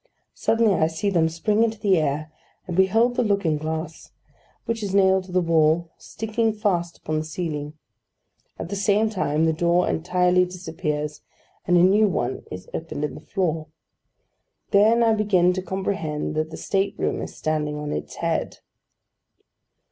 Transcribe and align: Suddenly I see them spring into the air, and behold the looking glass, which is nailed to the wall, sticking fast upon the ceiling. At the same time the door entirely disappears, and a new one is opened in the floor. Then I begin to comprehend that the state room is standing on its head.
Suddenly 0.33 0.73
I 0.73 0.87
see 0.87 1.11
them 1.11 1.29
spring 1.29 1.63
into 1.63 1.77
the 1.79 1.99
air, 1.99 2.31
and 2.65 2.75
behold 2.75 3.13
the 3.13 3.23
looking 3.23 3.59
glass, 3.59 4.11
which 4.65 4.81
is 4.81 4.95
nailed 4.95 5.25
to 5.25 5.31
the 5.31 5.41
wall, 5.43 5.91
sticking 5.99 6.53
fast 6.53 6.97
upon 6.97 7.19
the 7.19 7.23
ceiling. 7.23 7.73
At 8.57 8.69
the 8.69 8.75
same 8.75 9.11
time 9.11 9.45
the 9.45 9.53
door 9.53 9.87
entirely 9.87 10.43
disappears, 10.43 11.21
and 11.67 11.77
a 11.77 11.83
new 11.83 12.07
one 12.07 12.41
is 12.49 12.67
opened 12.73 13.03
in 13.03 13.13
the 13.13 13.21
floor. 13.21 13.67
Then 14.71 15.03
I 15.03 15.13
begin 15.13 15.53
to 15.53 15.61
comprehend 15.61 16.33
that 16.33 16.49
the 16.49 16.57
state 16.57 16.95
room 16.97 17.21
is 17.21 17.35
standing 17.35 17.77
on 17.77 17.91
its 17.91 18.15
head. 18.15 18.57